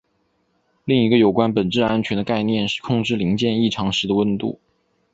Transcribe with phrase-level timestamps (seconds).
[0.83, 4.59] 另一个有关本质安全的概念是控制零件异常时的温度。